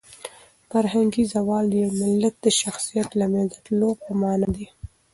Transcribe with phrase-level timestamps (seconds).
[0.69, 4.67] فرهنګي زوال د یو ملت د شخصیت د لمنځه تلو په مانا دی.